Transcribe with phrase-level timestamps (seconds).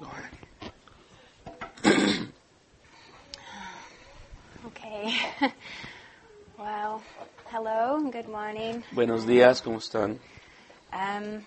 [4.66, 5.14] Okay.
[6.58, 7.02] well,
[7.46, 8.82] hello and good morning.
[8.92, 10.18] Buenos días, ¿cómo están?
[10.92, 11.44] Um,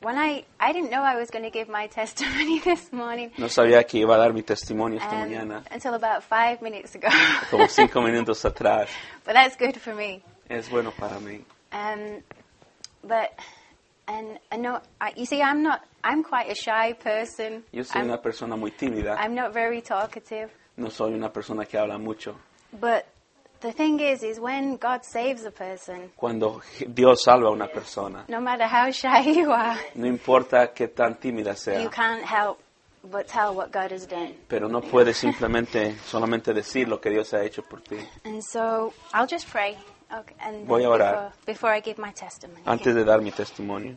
[0.00, 3.48] when I I didn't know I was going to give my testimony this morning No
[3.48, 7.08] sabía que iba a dar mi testimonio esta um, mañana, until about five minutes ago,
[7.50, 8.88] como cinco minutos atrás.
[9.24, 10.22] but that's good for me.
[10.48, 11.44] Es bueno para mí.
[11.72, 12.22] Um,
[13.02, 13.30] but
[14.08, 17.64] and I know I, you see I'm not I'm quite a shy person.
[17.72, 20.50] Yo soy I'm, una persona muy tímida, I'm not very talkative.
[20.76, 22.36] no soy una persona que habla mucho.
[22.78, 23.06] But
[23.60, 26.60] the thing is, is when God saves a person, Cuando
[26.92, 31.16] Dios salva a una persona, no matter how shy you are, no importa qué tan
[31.16, 31.80] tímida sea.
[31.82, 32.58] you can't help
[33.10, 34.34] but tell what God has done.
[34.48, 37.96] pero no puedes simplemente solamente decir lo que Dios ha hecho por ti.
[38.24, 39.76] And so I'll just pray.
[40.12, 41.10] Okay, and Voy a orar.
[41.10, 42.62] Before, before I give my testimony.
[42.64, 43.96] Antes de dar mi testimonio,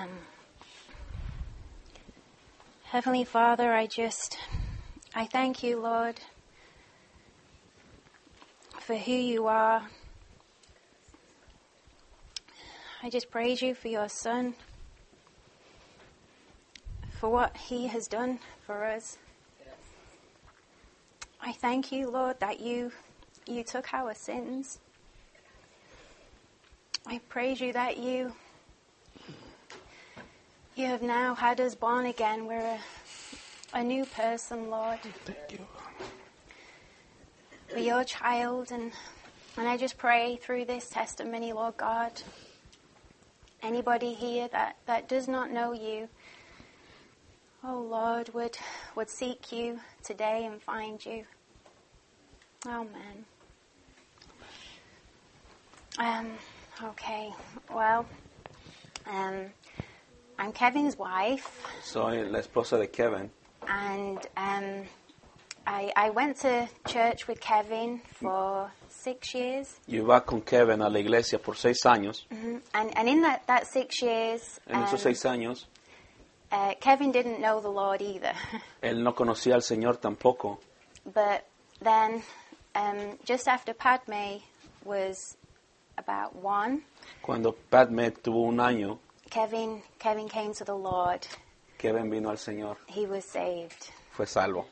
[0.00, 0.08] Um,
[2.84, 4.38] Heavenly Father, I just,
[5.14, 6.20] I thank you, Lord,
[8.80, 9.82] for who you are.
[13.02, 14.54] I just praise you for your Son,
[17.10, 19.18] for what he has done for us.
[21.40, 22.92] I thank you, Lord, that you,
[23.46, 24.78] you took our sins.
[27.06, 28.32] I praise you that you
[30.74, 32.46] you have now had us born again.
[32.46, 32.80] We're a,
[33.74, 35.00] a new person, Lord.
[37.70, 38.92] We're your child, and,
[39.58, 42.22] and I just pray through this testimony, Lord God,
[43.62, 46.08] anybody here that, that does not know you,
[47.62, 48.56] oh Lord, would,
[48.96, 51.24] would seek you today and find you.
[52.66, 53.26] Amen.
[55.98, 56.38] Um,
[56.84, 57.30] okay,
[57.74, 58.06] well,
[59.06, 59.46] um,
[60.38, 63.30] I'm Kevin's wife, soy la esposa de Kevin.
[63.68, 64.82] and um,
[65.66, 69.78] I, I went to church with Kevin for six years.
[69.88, 72.24] Iba con Kevin a la iglesia por seis años.
[72.32, 72.60] Mhm.
[72.74, 75.66] And, and in that, that six years, En um, esos seis años,
[76.50, 78.32] uh, Kevin didn't know the Lord either.
[78.82, 80.58] él no conocía al Señor tampoco.
[81.14, 81.46] but
[81.80, 82.22] then,
[82.74, 84.40] um, just after Padme
[84.84, 85.36] was
[85.98, 86.82] about one,
[87.20, 88.98] Cuando Padme tuvo un año,
[89.30, 91.26] Kevin, Kevin came to the Lord.
[91.78, 93.90] Kevin vino al Señor, He was saved.
[94.12, 94.66] fue salvo.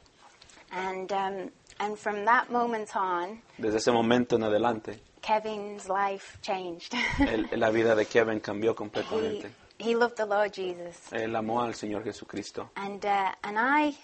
[0.72, 6.94] And, um, and from that moment on, Desde ese momento en adelante, Kevin's life changed.
[7.20, 9.50] el- la vida de Kevin cambió he, completamente.
[9.78, 11.10] he loved the Lord Jesus.
[11.12, 12.70] Él amó al Señor Jesucristo.
[12.76, 13.96] And, uh, and I,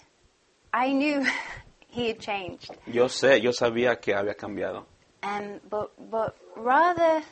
[0.73, 1.23] I knew
[1.87, 2.71] he had changed.
[2.87, 4.85] Yo sé, yo sabía que había cambiado.
[5.23, 7.23] Um, but, but rather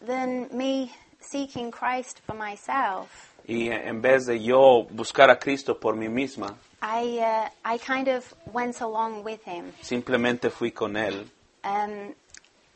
[0.00, 5.96] than me seeking Christ for myself, Y en vez de yo buscar a Cristo por
[5.96, 9.72] mí misma, I, uh, I kind of went along with him.
[9.82, 11.26] simplemente fui con Él.
[11.64, 12.14] Um,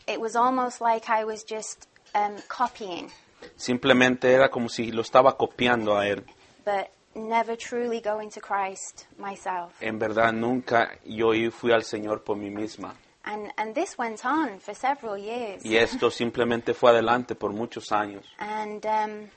[0.09, 3.11] it was almost like I was just um, copying,
[3.57, 6.25] Simplemente era como si lo estaba copiando a Él.
[6.65, 9.73] but never truly going to Christ myself.
[9.81, 12.95] En verdad nunca yo fui al Señor por mí misma.
[13.27, 15.65] And, and this went on for several years.
[15.65, 18.25] Y esto simplemente fue adelante por muchos años.
[18.39, 19.29] And, um,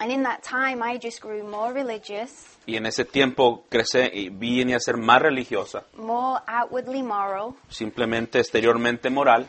[0.00, 4.30] and in that time, I just grew more religious, Y en ese tiempo crecí y
[4.30, 9.46] vine a ser más religiosa, more outwardly moral, simplemente exteriormente moral,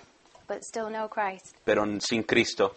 [0.48, 1.56] but still no Christ.
[1.64, 2.76] pero sin Cristo.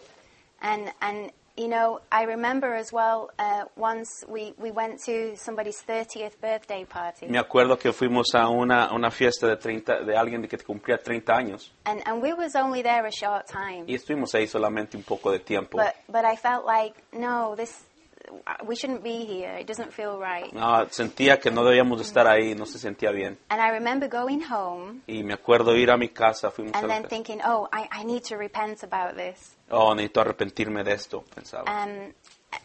[0.61, 5.83] And, and you know, I remember as well, uh, once we, we went to somebody's
[5.85, 7.27] 30th birthday party.
[7.27, 11.35] Me acuerdo que fuimos a una, una fiesta de, 30, de alguien que cumplía 30
[11.35, 13.83] años And, and we was only there a short time.
[13.87, 15.77] y estuvimos ahí solamente un poco de tiempo.
[15.77, 17.83] But, but I felt like, no, this,
[18.65, 19.57] we shouldn't be here.
[19.59, 20.51] It doesn't feel right.
[20.53, 23.37] No, sentía que no debíamos de estar ahí, no se sentía bien.
[23.49, 26.87] And I remember going home Y me acuerdo ir a mi casa, fuimos a and
[26.87, 27.15] la then casa.
[27.15, 29.55] thinking, oh, I, I need to repent about this.
[29.69, 31.63] Oh, necesito arrepentirme de esto, pensaba.
[31.71, 32.13] Um,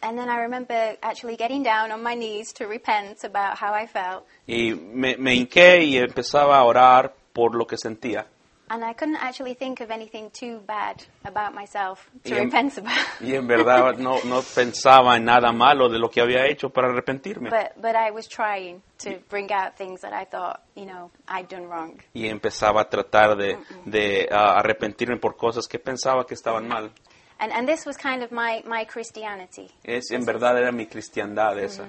[0.01, 3.87] and then I remember actually getting down on my knees to repent about how I
[3.87, 4.25] felt.
[4.47, 8.25] Y me, me hinqué y empezaba a orar por lo que sentía.
[8.67, 12.77] And I couldn't actually think of anything too bad about myself to Y en- repent
[12.79, 12.97] about.
[13.21, 16.87] Y en verdad no, no pensaba en nada malo de lo que había hecho para
[16.89, 17.51] arrepentirme.
[17.51, 21.47] But, but I was trying to bring out things that I thought, you know, I'd
[21.47, 21.99] done wrong.
[22.13, 26.91] Y empezaba a tratar de, de ah, arrepentirme por cosas que pensaba que estaban mal.
[27.39, 29.69] And, and this was kind of my, my Christianity.
[29.83, 31.87] Es, en verdad era mi cristiandad esa.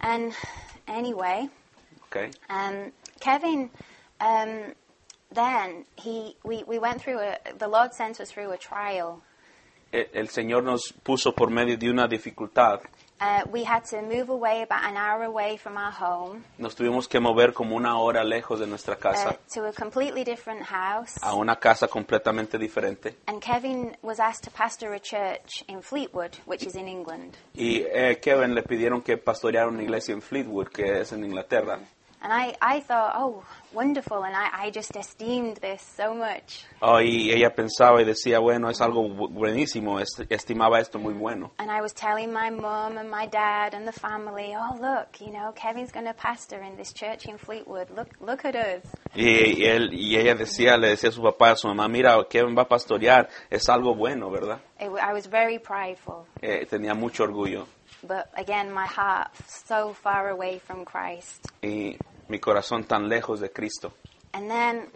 [0.00, 0.32] And
[0.86, 1.48] anyway,
[2.04, 2.16] ¿ok?
[2.50, 3.70] um, Kevin,
[4.20, 4.74] um,
[5.34, 9.22] then he, we, we went through a, the Lord sent us through a trial.
[9.92, 12.80] El, el Señor nos puso por medio de una dificultad
[13.20, 17.08] Uh, we had to move away about an hour away from our home Nos tuvimos
[17.08, 21.16] que mover como una hora lejos de nuestra uh, casa to a completely different house.
[21.22, 23.14] a una casa completamente diferente.
[23.28, 27.36] And Kevin was asked to pastor a church in Fleetwood, which is in England.
[27.54, 31.78] Y eh, Kevin le pidieron que pastoreara una iglesia en Fleetwood, que es en Inglaterra.
[32.24, 33.44] And I, I thought, oh,
[33.74, 34.24] wonderful.
[34.24, 36.64] And I, I just esteemed this so much.
[36.80, 41.50] Oh, y ella pensaba y decía, bueno, es algo buenísimo, estimaba esto muy bueno.
[41.58, 45.32] And I was telling my mum and my dad and the family, oh, look, you
[45.32, 47.90] know, Kevin's going to pastor in this church in Fleetwood.
[47.94, 48.82] Look, look at us.
[49.14, 52.16] Y, y él, y ella decía, le decía a su papá, a su mamá, mira,
[52.26, 54.60] Kevin va a pastorear, es algo bueno, ¿verdad?
[54.80, 56.26] It, I was very prideful.
[56.40, 57.66] Eh, tenía mucho orgullo.
[58.02, 61.48] But again, my heart so far away from Christ.
[61.62, 61.96] Y
[62.28, 63.92] mi corazón tan lejos de Cristo.
[64.32, 64.88] And then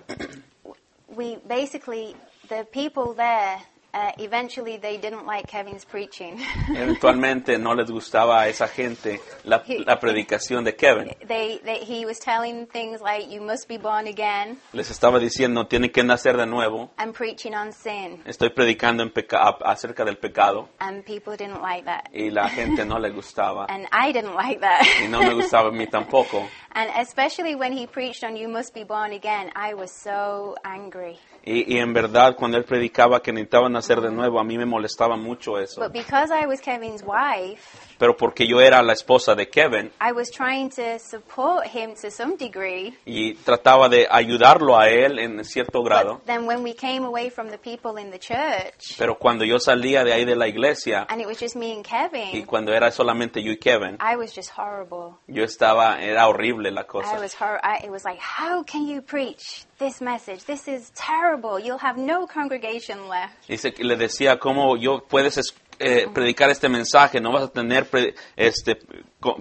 [1.09, 2.17] we basically,
[2.49, 3.59] the people there,
[3.95, 6.39] uh, eventually they didn't like Kevin's preaching.
[6.75, 11.09] Eventualmente no les gustaba a esa gente la, la predicación de Kevin.
[11.27, 15.67] they, they, he was telling things like, you must be born again, Les estaba diciendo,
[15.67, 16.91] tienen que nacer de nuevo.
[16.99, 18.23] and preaching on sin.
[18.27, 22.11] Estoy predicando en peca- acerca del pecado And people didn't like that.
[22.13, 23.67] y la gente no le gustaba.
[23.71, 24.83] And I didn't like that.
[25.03, 26.47] Y no me gustaba a mí tampoco.
[26.73, 31.19] and especially when he preached on you must be born again, I was so angry.
[31.45, 34.67] Y, y en verdad, cuando él predicaba que necesitaban nacer de nuevo, a mí me
[34.67, 35.81] molestaba mucho eso.
[35.81, 40.13] But because I was Kevin's wife, Pero porque yo era la esposa de Kevin I
[40.13, 42.97] was trying to support him to some degree.
[43.05, 46.15] y trataba de ayudarlo a él en cierto grado.
[46.15, 49.59] But then when we came away from the people in the church, Pero cuando yo
[49.59, 52.73] salía de ahí de la iglesia and it was just me and y Kevin, cuando
[52.73, 55.17] era solamente yo y Kevin, I was just horrible.
[55.27, 57.19] yo estaba, era horrible la I cosa.
[57.21, 60.45] was hor- I, it was like, how can you preach this message?
[60.45, 61.59] This is terrible.
[61.59, 63.49] You'll have no congregation left.
[63.49, 67.49] Dice que le decía cómo yo puedes es- eh, predicar este mensaje, no vas a
[67.49, 68.79] tener pre- este,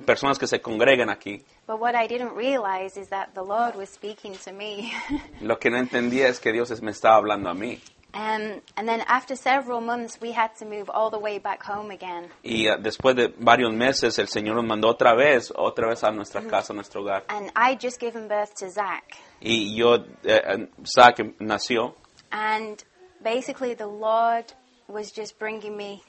[0.05, 1.43] personas que se congreguen aquí.
[1.65, 4.93] But what I didn't realize is that the Lord was speaking to me.
[5.41, 7.79] Lo que no entendía es que Dios me estaba hablando a mí.
[8.13, 11.91] um, and then after several months, we had to move all the way back home
[11.91, 12.29] again.
[12.43, 16.11] Y ah, después de varios meses el Señor nos mandó otra vez, otra vez a
[16.11, 17.25] nuestra casa, a nuestro hogar.
[17.29, 19.17] And I'd just given birth to Zach.
[19.39, 21.95] Y yo, eh, eh, Zach nació
[22.31, 22.83] And
[23.23, 24.45] basically, the Lord
[24.87, 26.01] was just bringing me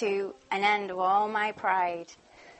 [0.00, 2.06] to an end of all my pride.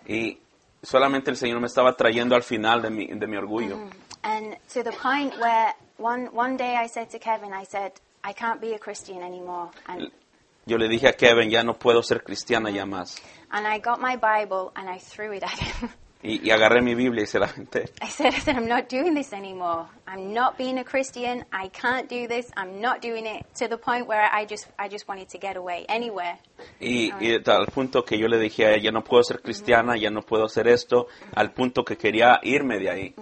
[0.07, 0.39] y
[0.83, 3.79] solamente el Señor me estaba trayendo al final de mi, de mi orgullo.
[4.23, 7.93] And to the point where one, one day I said to Kevin, I said,
[8.25, 9.71] I can't be a Christian anymore.
[9.87, 10.11] And,
[10.67, 13.21] Yo le dije a Kevin, ya no puedo ser cristiana ya más.
[13.53, 15.91] and I got my Bible and I threw it at him.
[16.23, 17.85] Y, y agarré mi Biblia y se la aventé.
[18.03, 19.87] I said, I said, I'm not doing this anymore.
[20.09, 21.45] I'm not being a Christian.
[21.53, 22.51] I can't do this.
[22.57, 23.45] I'm not doing it.
[23.57, 26.39] To the point where I just, I just wanted to get away anywhere.
[26.81, 29.97] Y, y al punto que yo le dije a ella, ya no puedo ser cristiana,
[29.97, 33.15] ya no puedo hacer esto, al punto que quería irme de ahí.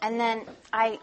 [0.00, 0.98] And then I,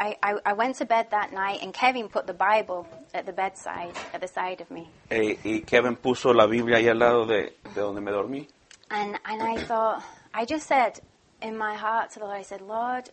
[0.00, 0.16] I,
[0.46, 4.22] I, went to bed that night, and Kevin put the Bible at the bedside, at
[4.22, 4.88] the side of me.
[5.10, 8.48] Eh, y Kevin puso la Biblia ahí al lado de, de donde me dormí.
[8.90, 10.02] And, and I thought,
[10.34, 11.00] I just said
[11.42, 13.10] in my heart to the Lord, I said, Lord,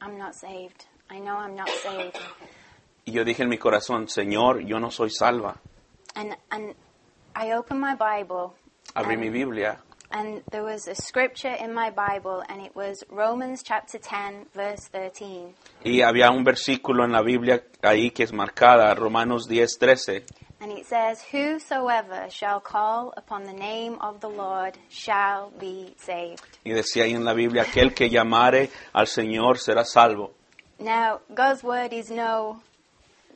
[0.00, 0.86] I'm not saved.
[1.10, 2.18] I know I'm not saved.
[3.06, 5.60] Y yo dije en mi corazón, Señor, yo no soy salva.
[6.14, 6.74] And, and
[7.34, 8.54] I opened my Bible,
[8.94, 9.78] Abrí mi Biblia
[10.14, 14.88] and there was a scripture in my Bible, and it was Romans chapter 10, verse
[14.92, 15.54] 13.
[15.84, 20.24] y había un versículo en la Biblia ahí que es marcada, Romanos 10, 13.
[20.60, 26.42] And it says, Whosoever shall call upon the name of the Lord shall be saved.
[26.64, 30.32] Y decía ahí en la Biblia, aquel que llamare al Señor será salvo.
[30.78, 32.62] Now, God's word is no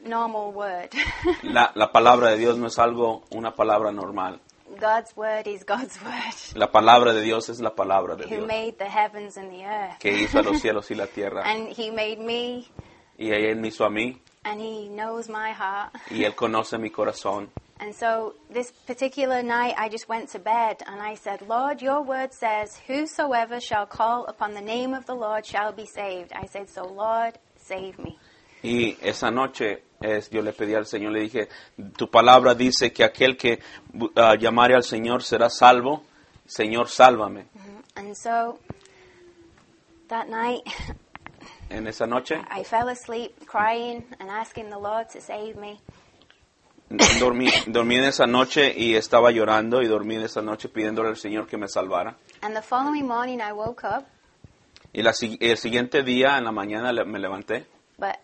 [0.05, 0.91] normal word.
[1.43, 4.41] La, la palabra de Dios no es algo, una palabra normal.
[4.79, 8.47] God's word is God's word, La palabra de Dios es la palabra de who Dios,
[8.47, 9.99] made the heavens and the earth.
[9.99, 11.43] que hizo los cielos y la tierra.
[11.45, 12.67] And He made me,
[13.17, 15.93] Y Él me hizo a mí, and He knows my heart.
[16.11, 17.49] y Él conoce mi corazón.
[17.81, 22.03] And so, this particular night, I just went to bed and I said, Lord, your
[22.03, 26.33] word says, Whosoever shall call upon the name of the Lord shall be saved.
[26.33, 28.19] I said, So, Lord, save me.
[28.65, 31.49] Y esa noche es, yo le pedí al Señor, le dije,
[31.97, 33.61] tu palabra dice que aquel que
[34.17, 36.03] ah, llamare al Señor será salvo.
[36.47, 37.47] Señor, sálvame.
[37.95, 38.59] And so,
[40.09, 40.63] that night,
[41.71, 45.81] En esa noche I fell asleep crying and asking the Lord to save me.
[47.21, 51.17] dormí, dormí en esa noche y estaba llorando y dormí en esa noche pidiéndole al
[51.17, 52.17] Señor que me salvara.
[52.41, 54.05] And the following morning, I woke up,
[54.93, 57.67] Y la el siguiente día, en la mañana, le- me levanté.
[57.99, 58.17] but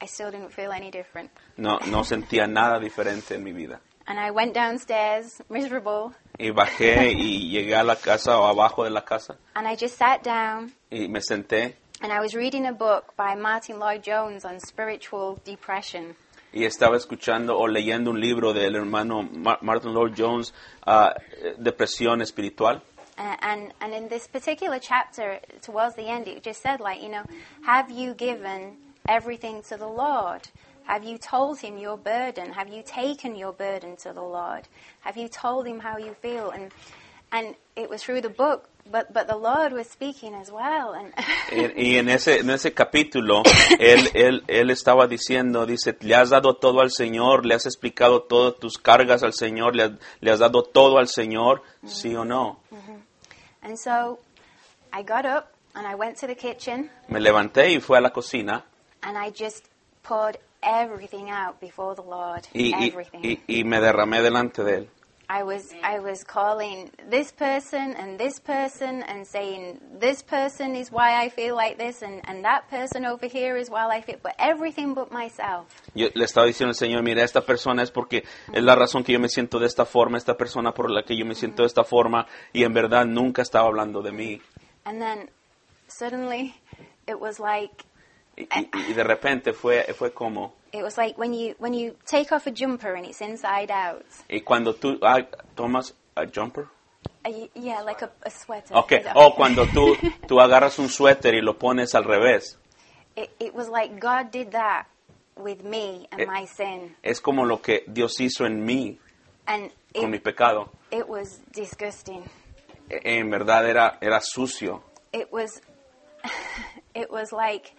[0.00, 1.30] I still didn't feel any different.
[1.58, 3.80] No, no sentía nada diferente en mi vida.
[4.06, 8.90] And I went downstairs, miserable, y bajé y llegué a la casa o abajo de
[8.90, 12.72] la casa and I just sat down y me senté and I was reading a
[12.72, 16.14] book by Martyn Lloyd Jones on spiritual depression.
[16.52, 20.52] y estaba escuchando o leyendo un libro del hermano Ma- Martyn Lloyd Jones,
[20.86, 21.10] eh,
[21.58, 22.80] Depresión Espiritual.
[23.18, 27.08] Uh, and and in this particular chapter, towards the end, it just said like, you
[27.08, 27.24] know,
[27.64, 28.76] have you given
[29.08, 30.48] everything to the Lord?
[30.84, 32.52] Have you told him your burden?
[32.52, 34.68] Have you taken your burden to the Lord?
[35.00, 36.50] Have you told him how you feel?
[36.50, 36.72] And
[37.32, 40.94] and it was through the book, but but the Lord was speaking as well.
[40.94, 41.12] And
[41.76, 43.42] Y, en ese, en ese capítulo,
[43.78, 48.22] él, él, él estaba diciendo, dice, le has dado todo al Señor, le has explicado
[48.22, 49.90] todas tus cargas al Señor, le has,
[50.20, 52.60] le has dado todo al Señor, sí o no.
[53.62, 54.18] and so
[54.92, 58.10] I got up and I went to the kitchen Me levanté y fui a la
[58.10, 58.64] cocina
[59.02, 59.64] and I just
[60.02, 62.46] poured everything out before the Lord.
[62.54, 63.20] y, y, everything.
[63.22, 64.88] y- y me derramé delante de él.
[65.28, 70.92] I was I was calling this person and this person and saying this person is
[70.92, 74.18] why I feel like this and, and that person over here is why I feel
[74.22, 75.66] but everything but myself.
[75.94, 79.12] Yo le estaba diciendo al Señor, mira, esta persona es porque es la razón que
[79.14, 81.66] yo me siento de esta forma, esta persona por la que yo me siento de
[81.68, 84.40] esta forma, y en verdad nunca estaba hablando de mí.
[84.84, 85.28] And then
[85.88, 86.54] suddenly
[87.08, 87.84] it was like
[88.36, 91.96] Y, y- y de repente fue, fue como, it was like when you when you
[92.06, 94.04] take off a jumper and it's inside out.
[94.30, 95.20] y cuando tú ah,
[95.56, 96.68] tomas a jumper,
[97.54, 98.74] yeah, like a, a sweater.
[98.76, 102.58] Ok, Is that- o cuando tú, tú agarras un suéter y lo pones al revés.
[103.16, 104.86] it, it was like God did that
[105.36, 106.94] with me and Eh, my sin.
[107.02, 108.98] Es como lo que Dios hizo en mí
[109.46, 110.70] And con mi it, pecado.
[110.90, 112.24] it was disgusting.
[112.90, 114.82] E- En verdad era, era sucio.
[115.12, 115.60] it was
[116.94, 117.72] it was like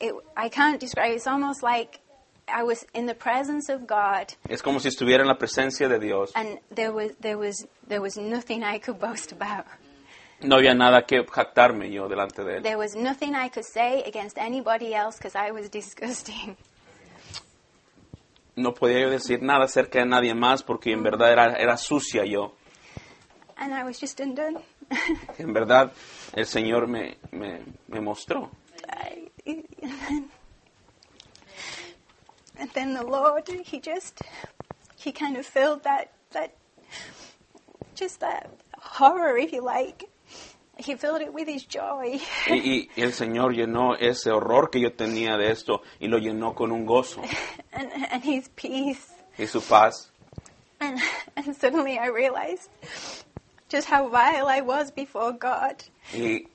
[0.00, 2.00] it, I can't describe it's almost like
[2.48, 5.98] I was in the presence of God Es como si estuviera en la presencia de
[5.98, 6.30] Dios.
[6.34, 9.66] and there was there was there was nothing I could boast about.
[10.42, 12.62] No había nada que jactarme yo delante de Él.
[12.62, 16.56] There was nothing I could say against anybody else because I was disgusting.
[18.54, 22.24] No podía yo decir nada acerca de nadie más porque en verdad era, era sucia
[22.24, 22.54] yo.
[23.58, 24.58] And I was just undone.
[25.38, 25.92] En verdad
[26.34, 28.50] el Señor me, me, me mostró.
[28.88, 29.30] I,
[32.58, 34.20] and, then, the Lord, He just,
[34.96, 36.54] He kind of filled that, that,
[37.94, 40.04] just that horror, if you like.
[40.78, 42.20] He filled it with His joy.
[42.50, 46.54] Y, y- el Señor llenó ese horror que yo tenía de esto y lo llenó
[46.54, 47.22] con un gozo
[47.72, 49.10] and, and His peace.
[49.38, 50.10] y su paz.
[50.80, 51.00] And,
[51.34, 52.68] and suddenly I realized
[53.70, 55.82] just how vile I was before God.
[56.12, 56.46] Y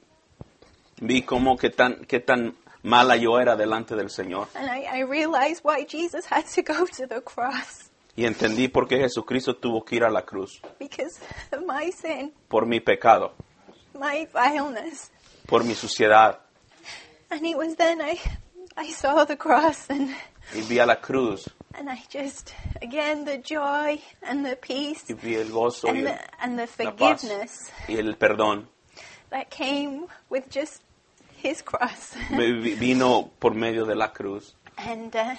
[1.01, 4.47] vi como que tan, que tan mala yo era delante del Señor.
[4.55, 8.87] And I, I realized why Jesus had to go to the cross Y entendí por
[8.87, 10.61] qué Jesucristo tuvo que ir a la cruz.
[10.79, 11.19] because
[11.53, 13.33] of my sin, Por mi pecado,
[13.93, 15.09] my vileness.
[15.47, 16.39] por mi suciedad.
[17.29, 18.19] And it was then I,
[18.75, 20.09] I saw the cross and,
[20.53, 25.13] Y vi a la cruz and I just, again, the joy and the peace y
[25.13, 28.67] vi el gozo y and el, the, and forgiveness y el perdón.
[29.29, 30.81] that came with just
[31.41, 32.15] His cross.
[32.29, 34.55] Me- vi- Vino por medio de la cruz.
[34.77, 35.35] and, uh,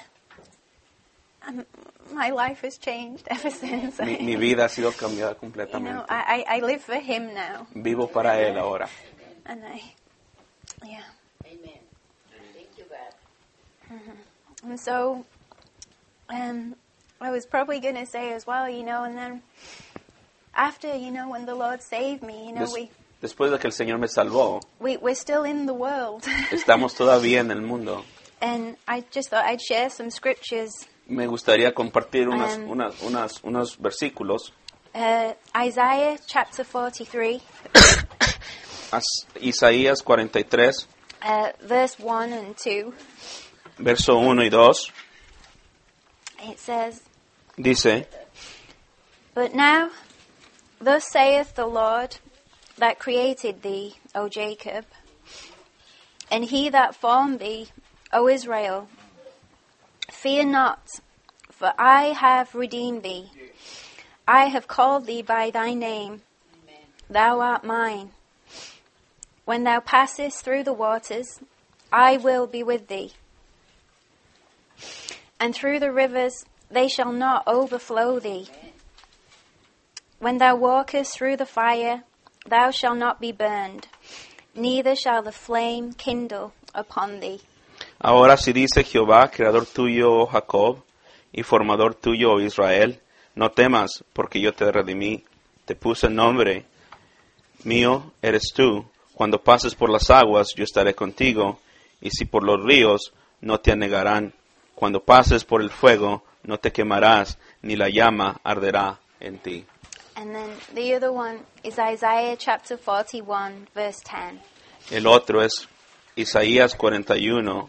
[1.47, 1.65] and
[2.13, 3.99] my life has changed ever since.
[4.01, 6.05] Mi, mi vida ha sido cambiada you know, completamente.
[6.09, 7.67] I, I, I live for Him now.
[7.75, 8.89] Vivo para Él ahora.
[9.47, 9.83] And I,
[10.87, 11.03] yeah.
[11.45, 11.81] Amen.
[12.55, 13.99] Thank you, God.
[14.65, 15.25] And so,
[16.29, 16.77] um,
[17.21, 19.43] I was probably going to say as well, you know, and then
[20.55, 22.91] after, you know, when the Lord saved me, you know, Des- we,
[23.23, 26.25] después de que el Señor me salvó, we, we're still in the world.
[26.53, 28.05] estamos todavía en el mundo.
[28.43, 30.71] and I just thought I'd share some scriptures.
[31.07, 34.53] Me gustaría compartir unas, Um, unas, unas, unos versículos.
[34.95, 37.41] Uh, Isaiah chapter 43,
[38.93, 40.87] As- Isaías 43,
[41.23, 42.93] uh, verse 1 and 2.
[43.79, 44.93] verso 1 y 2,
[46.51, 47.01] It says,
[47.57, 48.07] dice,
[49.35, 49.91] But now,
[50.81, 52.17] thus saith the Lord
[52.79, 54.85] that created thee, O Jacob,
[56.31, 57.69] and he that formed thee,
[58.13, 58.89] O Israel,
[60.11, 60.81] fear not,
[61.51, 63.31] for I have redeemed thee.
[64.27, 66.23] I have called thee by thy name.
[67.11, 68.13] Thou art mine.
[69.45, 71.41] When thou passest through the waters,
[71.93, 73.13] I will be with thee.
[75.39, 78.49] And through the rivers, they shall not overflow thee.
[80.21, 82.05] When thou walkest through the fire,
[82.49, 83.87] thou shalt not be burned,
[84.55, 87.41] neither shall the flame kindle upon thee.
[88.01, 90.83] Ahora si dice Jehová, creador tuyo, oh Jacob,
[91.33, 93.01] y formador tuyo, oh Israel,
[93.35, 95.25] No temas, porque yo te redimí,
[95.65, 96.67] te puse nombre,
[97.65, 98.85] mío eres tú.
[99.15, 101.59] Cuando pases por las aguas, yo estaré contigo,
[102.01, 104.35] y si por los ríos, no te anegarán.
[104.75, 109.65] Cuando pases por el fuego, no te quemarás, ni la llama arderá en ti.
[110.17, 114.41] And then the other one is Isaiah chapter 41, verse 10.
[114.91, 115.67] El otro es
[116.17, 117.69] Isaías 41,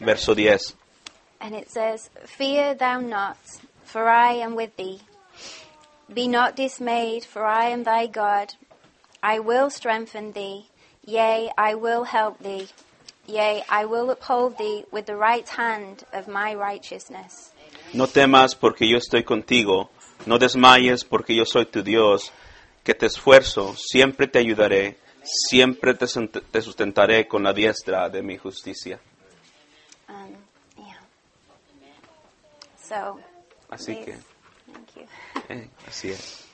[0.00, 0.58] verso 10.
[1.40, 3.38] And it says, Fear thou not,
[3.84, 5.00] for I am with thee.
[6.12, 8.54] Be not dismayed, for I am thy God.
[9.22, 10.66] I will strengthen thee.
[11.04, 12.68] Yea, I will help thee.
[13.26, 17.52] Yea, I will uphold thee with the right hand of my righteousness.
[17.92, 19.88] No temas porque yo estoy contigo,
[20.26, 22.32] no desmayes porque yo soy tu Dios,
[22.84, 28.98] que te esfuerzo, siempre te ayudaré, siempre te sustentaré con la diestra de mi justicia.
[30.08, 30.34] Um,
[30.76, 31.00] yeah.
[32.88, 33.20] So,
[33.68, 35.02] Así please- que, thank you.
[35.48, 36.46] eh, así es.